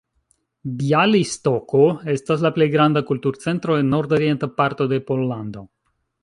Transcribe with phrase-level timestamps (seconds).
[0.77, 5.65] Bjalistoko estas la plej granda kulturcentro en nord-orienta parto de Pollando.